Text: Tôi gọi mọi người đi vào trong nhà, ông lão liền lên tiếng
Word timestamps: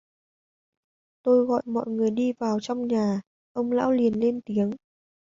Tôi 1.23 1.45
gọi 1.45 1.61
mọi 1.65 1.85
người 1.89 2.11
đi 2.11 2.33
vào 2.39 2.59
trong 2.59 2.87
nhà, 2.87 3.21
ông 3.51 3.71
lão 3.71 3.91
liền 3.91 4.19
lên 4.19 4.41
tiếng 4.45 4.71